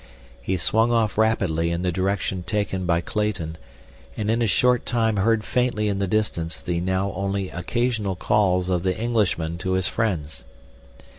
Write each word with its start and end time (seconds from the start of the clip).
He 0.41 0.57
swung 0.57 0.91
off 0.91 1.15
rapidly 1.15 1.69
in 1.69 1.83
the 1.83 1.91
direction 1.91 2.41
taken 2.41 2.87
by 2.87 3.01
Clayton, 3.01 3.59
and 4.17 4.31
in 4.31 4.41
a 4.41 4.47
short 4.47 4.83
time 4.83 5.17
heard 5.17 5.43
faintly 5.43 5.89
in 5.89 5.99
the 5.99 6.07
distance 6.07 6.59
the 6.59 6.81
now 6.81 7.13
only 7.13 7.49
occasional 7.51 8.15
calls 8.15 8.67
of 8.67 8.81
the 8.81 8.97
Englishman 8.99 9.59
to 9.59 9.73
his 9.73 9.87
friends. 9.87 10.43